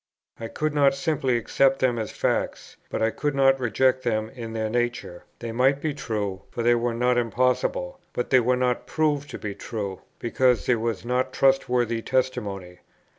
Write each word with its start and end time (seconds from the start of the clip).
I 0.39 0.47
could 0.47 0.73
not 0.73 0.95
simply 0.95 1.37
accept 1.37 1.77
them 1.77 1.99
as 1.99 2.11
facts, 2.11 2.75
but 2.89 3.03
I 3.03 3.11
could 3.11 3.35
not 3.35 3.59
reject 3.59 4.01
them 4.01 4.31
in 4.31 4.53
their 4.53 4.67
nature; 4.67 5.25
they 5.37 5.51
might 5.51 5.79
be 5.79 5.93
true, 5.93 6.41
for 6.49 6.63
they 6.63 6.73
were 6.73 6.95
not 6.95 7.19
impossible; 7.19 7.99
but 8.11 8.31
they 8.31 8.39
were 8.39 8.57
not 8.57 8.87
proved 8.87 9.29
to 9.29 9.37
be 9.37 9.53
true, 9.53 10.01
because 10.17 10.65
there 10.65 10.79
was 10.79 11.05
not 11.05 11.31
trustworthy 11.33 12.01
testimony. 12.01 12.79